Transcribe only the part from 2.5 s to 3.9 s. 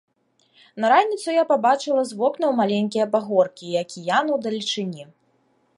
маленькія пагоркі і